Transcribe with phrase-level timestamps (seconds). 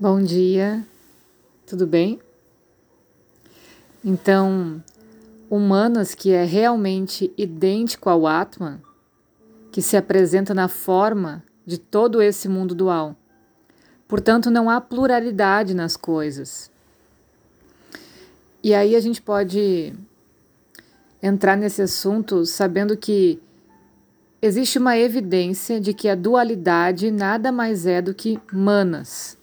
[0.00, 0.86] Bom dia,
[1.66, 2.20] tudo bem?
[4.04, 4.80] Então,
[5.50, 8.80] humanas que é realmente idêntico ao Atman,
[9.72, 13.16] que se apresenta na forma de todo esse mundo dual.
[14.06, 16.70] Portanto, não há pluralidade nas coisas.
[18.62, 19.92] E aí a gente pode
[21.20, 23.42] entrar nesse assunto sabendo que
[24.40, 29.37] existe uma evidência de que a dualidade nada mais é do que manas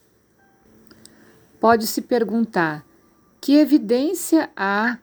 [1.66, 2.86] pode se perguntar:
[3.42, 5.00] que evidência há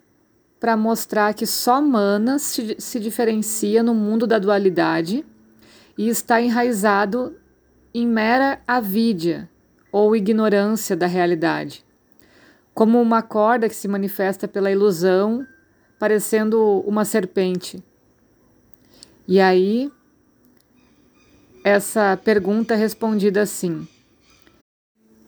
[0.60, 5.26] para mostrar que só Mana se, se diferencia no mundo da dualidade
[5.98, 7.36] e está enraizado
[7.92, 9.50] em mera avídia
[9.90, 11.84] ou ignorância da realidade,
[12.72, 15.44] como uma corda que se manifesta pela ilusão,
[15.98, 17.82] parecendo uma serpente.
[19.26, 19.90] E aí,
[21.64, 23.88] essa pergunta é respondida assim: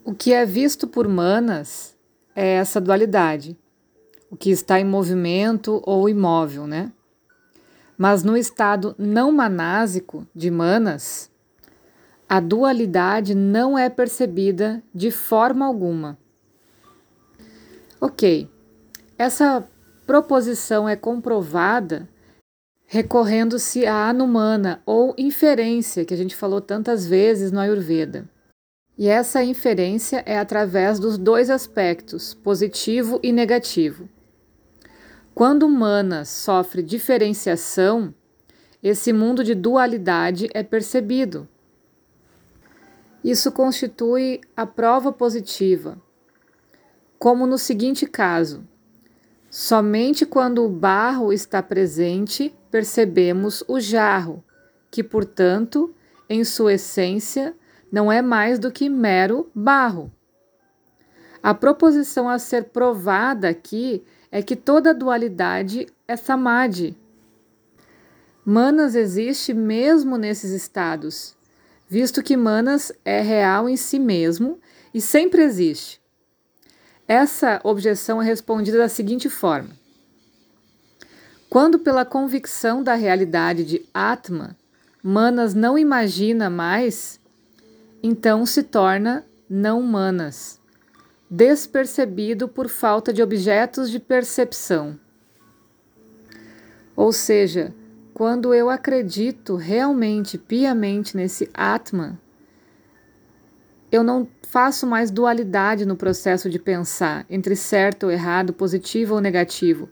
[0.05, 1.97] o que é visto por Manas
[2.37, 3.57] é essa dualidade,
[4.31, 6.93] o que está em movimento ou imóvel, né?
[7.97, 11.31] Mas no estado não manásico de Manas,
[12.29, 16.19] a dualidade não é percebida de forma alguma.
[18.01, 18.51] Ok,
[19.17, 19.67] essa
[20.07, 22.07] proposição é comprovada
[22.87, 28.29] recorrendo-se à anumana ou inferência que a gente falou tantas vezes no Ayurveda.
[28.97, 34.09] E essa inferência é através dos dois aspectos, positivo e negativo.
[35.35, 38.15] Quando humana sofre diferenciação,
[38.81, 41.49] esse mundo de dualidade é percebido.
[43.25, 46.01] Isso constitui a prova positiva,
[47.19, 48.63] como no seguinte caso:
[49.51, 54.45] somente quando o barro está presente percebemos o jarro,
[54.91, 55.93] que, portanto,
[56.29, 57.57] em sua essência,
[57.95, 60.11] não é mais do que mero barro.
[61.41, 64.03] A proposição a ser provada aqui
[64.33, 66.99] é que toda dualidade é samadhi.
[68.45, 71.37] Manas existe mesmo nesses estados,
[71.89, 74.59] visto que Manas é real em si mesmo
[74.93, 76.03] e sempre existe.
[77.07, 79.71] Essa objeção é respondida da seguinte forma:
[81.49, 84.57] Quando, pela convicção da realidade de Atma,
[85.01, 87.21] Manas não imagina mais,
[88.07, 90.61] então se torna não humanas,
[91.31, 95.01] despercebido por falta de objetos de percepção.
[96.95, 97.75] Ou seja,
[98.13, 102.19] quando eu acredito realmente, piamente nesse Atman,
[103.91, 109.21] eu não faço mais dualidade no processo de pensar entre certo ou errado, positivo ou
[109.23, 109.89] negativo,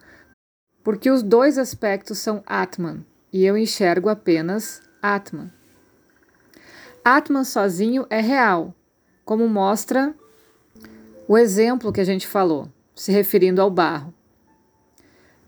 [0.85, 5.51] porque os dois aspectos são Atman e eu enxergo apenas Atman.
[7.05, 8.73] Atman sozinho é real,
[9.25, 10.15] como mostra
[11.27, 14.15] o exemplo que a gente falou, se referindo ao barro.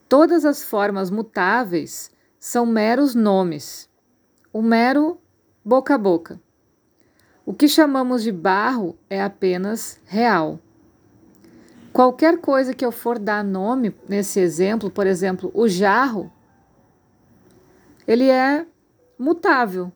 [0.09, 2.11] Todas as formas mutáveis
[2.41, 3.89] são meros nomes,
[4.53, 5.21] o mero
[5.65, 6.41] boca a boca.
[7.47, 10.59] O que chamamos de barro é apenas real.
[11.93, 16.33] Qualquer coisa que eu for dar nome nesse exemplo, por exemplo, o jarro,
[18.09, 18.67] ele é
[19.17, 19.93] mutável,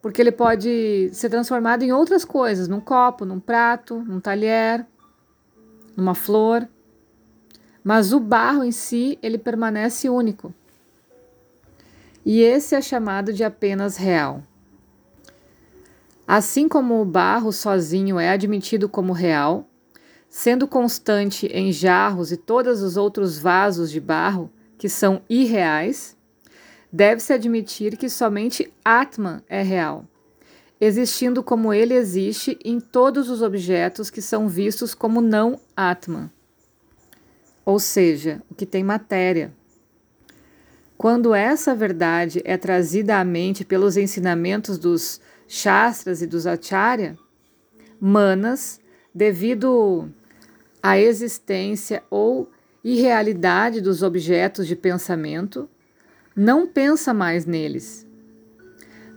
[0.00, 4.86] porque ele pode ser transformado em outras coisas, num copo, num prato, num talher,
[5.96, 6.68] numa flor.
[7.82, 10.54] Mas o barro em si, ele permanece único.
[12.24, 14.42] E esse é chamado de apenas real.
[16.26, 19.66] Assim como o barro sozinho é admitido como real,
[20.28, 26.17] sendo constante em jarros e todos os outros vasos de barro que são irreais,
[26.92, 30.06] deve-se admitir que somente Atman é real,
[30.80, 36.30] existindo como ele existe em todos os objetos que são vistos como não Atman,
[37.64, 39.52] ou seja, o que tem matéria.
[40.96, 47.16] Quando essa verdade é trazida à mente pelos ensinamentos dos Shastras e dos Acharya,
[48.00, 48.80] Manas,
[49.14, 50.08] devido
[50.82, 52.50] à existência ou
[52.82, 55.68] irrealidade dos objetos de pensamento,
[56.38, 58.06] não pensa mais neles.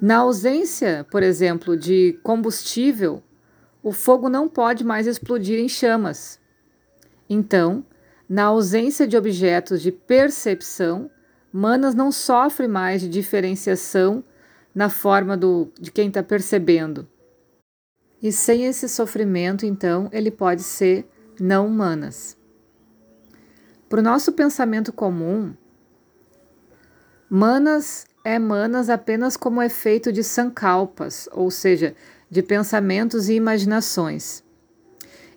[0.02, 3.22] Na ausência, por exemplo, de combustível,
[3.84, 6.40] o fogo não pode mais explodir em chamas.
[7.30, 7.86] Então,
[8.28, 11.12] na ausência de objetos de percepção,
[11.54, 14.24] Manas não sofre mais de diferenciação
[14.74, 17.08] na forma do, de quem está percebendo.
[18.20, 21.08] E sem esse sofrimento, então, ele pode ser
[21.40, 22.36] não Manas.
[23.88, 25.54] Para o nosso pensamento comum,
[27.34, 31.96] Manas é manas apenas como efeito de sankalpas, ou seja,
[32.30, 34.44] de pensamentos e imaginações.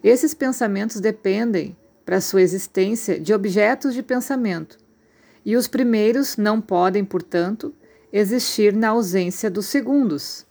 [0.02, 4.76] Esses pensamentos dependem, para sua existência, de objetos de pensamento,
[5.44, 7.72] e os primeiros não podem, portanto,
[8.12, 10.44] existir na ausência dos segundos.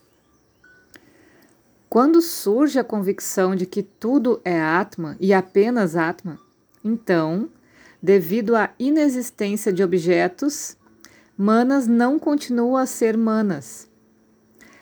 [1.89, 6.39] Quando surge a convicção de que tudo é Atma e apenas Atma,
[6.81, 7.49] então,
[8.01, 10.77] devido à inexistência de objetos,
[11.37, 13.89] Manas não continua a ser Manas.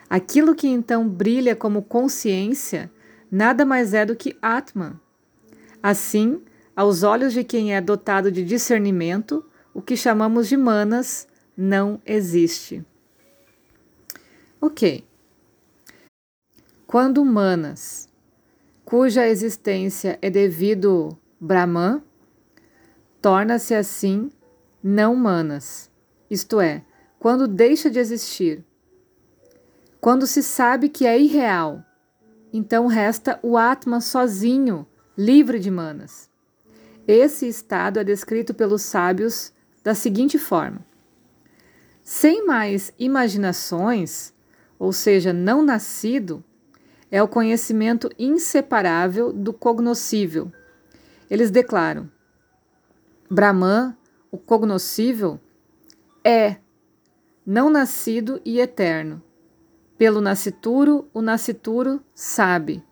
[0.09, 2.91] Aquilo que então brilha como consciência
[3.31, 4.99] nada mais é do que Atman.
[5.81, 6.41] Assim,
[6.75, 12.85] aos olhos de quem é dotado de discernimento, o que chamamos de Manas não existe.
[14.59, 15.05] Ok.
[16.85, 18.09] Quando Manas,
[18.83, 22.03] cuja existência é devido Brahman,
[23.21, 24.29] torna-se assim
[24.83, 25.90] não Manas,
[26.31, 26.83] isto é,
[27.19, 28.65] quando deixa de existir
[30.01, 31.85] quando se sabe que é irreal,
[32.51, 36.27] então resta o Atma sozinho, livre de manas.
[37.07, 40.83] Esse estado é descrito pelos sábios da seguinte forma:
[42.01, 44.33] sem mais imaginações,
[44.79, 46.43] ou seja, não nascido,
[47.11, 50.51] é o conhecimento inseparável do cognoscível.
[51.29, 52.09] Eles declaram:
[53.29, 53.95] Brahman,
[54.31, 55.39] o cognoscível,
[56.23, 56.57] é
[57.45, 59.21] não nascido e eterno
[60.01, 62.83] pelo nascituro, o nascituro sabe.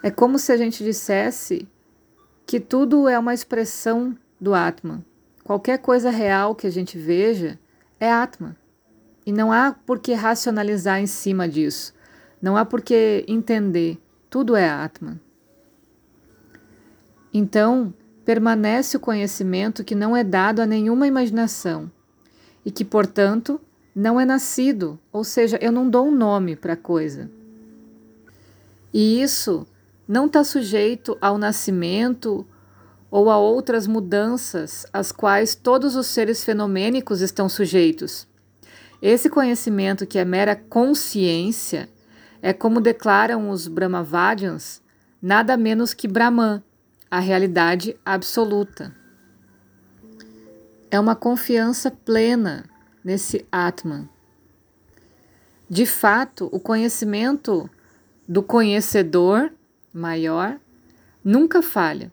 [0.00, 1.68] É como se a gente dissesse
[2.46, 5.04] que tudo é uma expressão do Atman.
[5.42, 7.58] Qualquer coisa real que a gente veja
[7.98, 8.54] é Atman.
[9.26, 11.92] E não há por que racionalizar em cima disso.
[12.40, 13.98] Não há por que entender.
[14.30, 15.18] Tudo é Atman.
[17.34, 17.92] Então,
[18.24, 21.90] permanece o conhecimento que não é dado a nenhuma imaginação
[22.64, 23.60] e que, portanto,
[23.94, 27.30] não é nascido, ou seja, eu não dou um nome para a coisa.
[28.92, 29.66] E isso
[30.06, 32.46] não está sujeito ao nascimento
[33.10, 38.26] ou a outras mudanças às quais todos os seres fenomênicos estão sujeitos.
[39.02, 41.88] Esse conhecimento, que é mera consciência,
[42.42, 44.82] é como declaram os Brahmavadyans,
[45.20, 46.62] nada menos que Brahman,
[47.10, 48.94] a realidade absoluta.
[50.90, 52.64] É uma confiança plena
[53.02, 54.08] nesse Atman.
[55.68, 57.68] De fato, o conhecimento
[58.28, 59.52] do conhecedor
[59.92, 60.58] maior
[61.24, 62.12] nunca falha,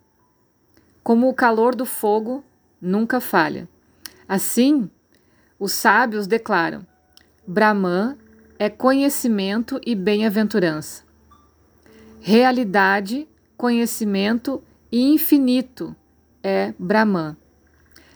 [1.03, 2.44] como o calor do fogo
[2.81, 3.69] nunca falha.
[4.27, 4.89] Assim,
[5.59, 6.85] os sábios declaram:
[7.45, 8.17] Brahman
[8.59, 11.03] é conhecimento e bem-aventurança.
[12.19, 14.61] Realidade, conhecimento
[14.92, 15.95] e infinito
[16.44, 17.36] é Brahman.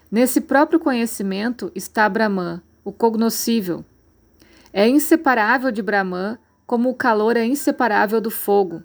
[0.09, 3.85] Nesse próprio conhecimento está Brahman, o cognoscível.
[4.73, 8.83] É inseparável de Brahman, como o calor é inseparável do fogo.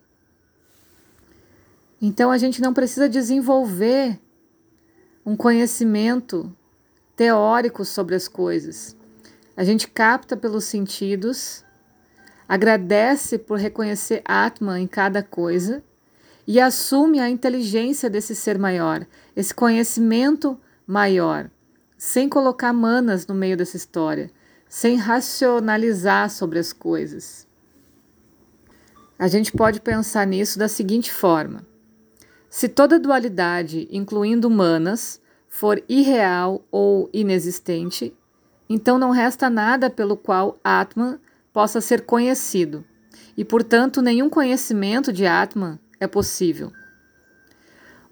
[2.00, 4.20] Então a gente não precisa desenvolver
[5.24, 6.54] um conhecimento
[7.16, 8.96] teórico sobre as coisas.
[9.56, 11.64] A gente capta pelos sentidos,
[12.48, 15.82] agradece por reconhecer Atman em cada coisa
[16.46, 21.50] e assume a inteligência desse ser maior, esse conhecimento maior,
[21.98, 24.30] sem colocar manas no meio dessa história,
[24.68, 27.46] sem racionalizar sobre as coisas.
[29.18, 31.66] A gente pode pensar nisso da seguinte forma:
[32.48, 38.14] se toda dualidade, incluindo manas, for irreal ou inexistente,
[38.68, 41.18] então não resta nada pelo qual Atman
[41.52, 42.84] possa ser conhecido,
[43.36, 46.72] e portanto nenhum conhecimento de Atman é possível.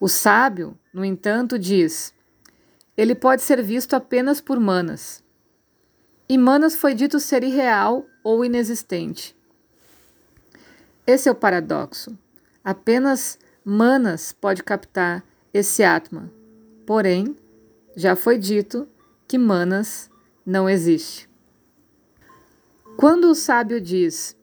[0.01, 2.15] O sábio, no entanto, diz:
[2.97, 5.23] ele pode ser visto apenas por Manas.
[6.29, 9.37] E Manas foi dito ser irreal ou inexistente.
[11.07, 12.17] Esse é o paradoxo.
[12.63, 16.31] Apenas Manas pode captar esse Atma.
[16.87, 17.37] Porém,
[17.97, 18.89] já foi dito
[19.27, 20.11] que Manas
[20.47, 21.29] não existe.
[22.97, 24.37] Quando o sábio diz,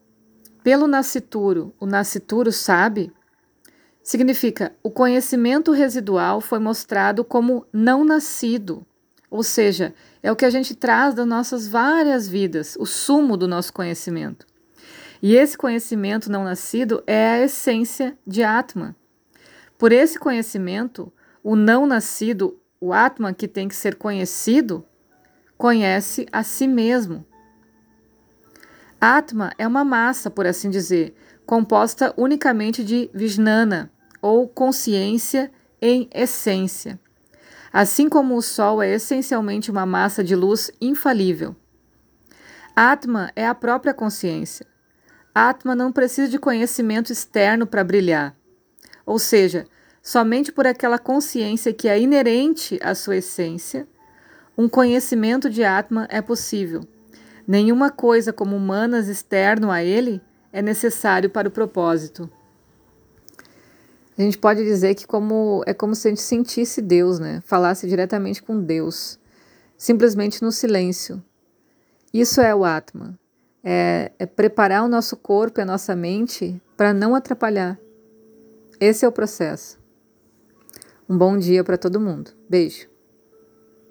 [0.62, 3.12] pelo nascituro, o nascituro sabe,
[4.02, 8.84] significa o conhecimento residual foi mostrado como não nascido,
[9.30, 13.48] ou seja, é o que a gente traz das nossas várias vidas, o sumo do
[13.48, 14.46] nosso conhecimento.
[15.22, 18.94] E esse conhecimento não nascido é a essência de Atman.
[19.78, 24.84] Por esse conhecimento, o não nascido, o Atman que tem que ser conhecido,
[25.56, 27.24] conhece a si mesmo.
[29.00, 31.14] Atma é uma massa, por assim dizer,
[31.46, 33.91] composta unicamente de Vijnana,
[34.22, 35.50] ou consciência
[35.80, 36.98] em essência.
[37.72, 41.56] Assim como o Sol é essencialmente uma massa de luz infalível.
[42.76, 44.64] Atma é a própria consciência.
[45.34, 48.36] Atma não precisa de conhecimento externo para brilhar.
[49.04, 49.66] Ou seja,
[50.02, 53.88] somente por aquela consciência que é inerente à sua essência,
[54.56, 56.86] um conhecimento de Atman é possível.
[57.46, 60.20] Nenhuma coisa como humanas externo a ele
[60.52, 62.30] é necessário para o propósito.
[64.22, 67.42] A gente pode dizer que como, é como se a gente sentisse Deus, né?
[67.44, 69.18] Falasse diretamente com Deus,
[69.76, 71.20] simplesmente no silêncio.
[72.14, 73.18] Isso é o Atman.
[73.64, 77.76] É, é preparar o nosso corpo e a nossa mente para não atrapalhar.
[78.78, 79.80] Esse é o processo.
[81.08, 82.30] Um bom dia para todo mundo.
[82.48, 82.91] Beijo.